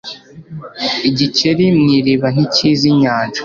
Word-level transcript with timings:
igikeri 1.09 1.65
mu 1.77 1.85
iriba 1.97 2.27
ntikizi 2.33 2.85
inyanja 2.93 3.39